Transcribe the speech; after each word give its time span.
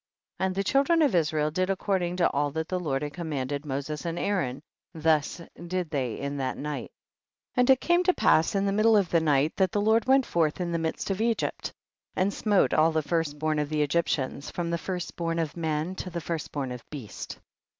42. 0.39 0.47
And 0.47 0.55
the 0.55 0.63
children 0.63 1.01
of 1.03 1.13
Israel 1.13 1.51
did 1.51 1.69
according 1.69 2.15
to 2.15 2.29
all 2.31 2.49
that 2.53 2.67
the 2.69 2.79
Lord 2.79 3.03
had 3.03 3.13
commanded 3.13 3.67
Moses 3.67 4.03
and 4.03 4.17
Aaron, 4.17 4.63
thus 4.95 5.39
did 5.67 5.91
they 5.91 6.15
in 6.15 6.37
that 6.37 6.57
night. 6.57 6.89
43. 7.53 7.53
And 7.61 7.69
it 7.69 7.81
came 7.81 8.03
to 8.05 8.13
pass 8.15 8.55
in 8.55 8.65
the 8.65 8.71
middle 8.71 8.97
of 8.97 9.11
the 9.11 9.19
night, 9.19 9.55
that 9.57 9.71
the 9.71 9.79
Lord 9.79 10.05
went 10.05 10.25
forth 10.25 10.59
in 10.59 10.71
the 10.71 10.79
midst 10.79 11.11
of 11.11 11.21
Egypt, 11.21 11.71
and 12.15 12.33
smote 12.33 12.73
all 12.73 12.91
the 12.91 13.03
first 13.03 13.37
born 13.37 13.59
of 13.59 13.69
the 13.69 13.85
Egyp 13.87 14.05
tians, 14.05 14.51
from 14.51 14.71
the 14.71 14.79
first 14.79 15.15
born 15.15 15.37
of 15.37 15.55
man 15.55 15.93
to 15.97 16.09
the 16.09 16.19
first 16.19 16.51
born 16.51 16.71
of 16.71 16.81
beast. 16.89 17.37